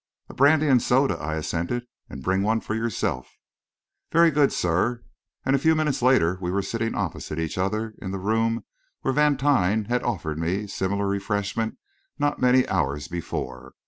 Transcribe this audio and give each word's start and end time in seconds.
"A 0.29 0.33
brandy 0.33 0.67
and 0.67 0.81
soda," 0.81 1.13
I 1.19 1.35
assented; 1.35 1.85
"and 2.09 2.23
bring 2.23 2.41
one 2.41 2.59
for 2.59 2.73
yourself." 2.73 3.37
"Very 4.11 4.31
good, 4.31 4.51
sir," 4.51 5.03
and 5.45 5.55
a 5.55 5.59
few 5.59 5.75
minutes 5.75 6.01
later 6.01 6.39
we 6.41 6.49
were 6.49 6.63
sitting 6.63 6.95
opposite 6.95 7.37
each 7.37 7.55
other 7.55 7.93
in 8.01 8.09
the 8.09 8.17
room 8.17 8.65
where 9.01 9.13
Vantine 9.13 9.89
had 9.89 10.01
offered 10.01 10.39
me 10.39 10.65
similar 10.65 11.05
refreshment 11.07 11.77
not 12.17 12.41
many 12.41 12.67
hours 12.67 13.07
before. 13.07 13.73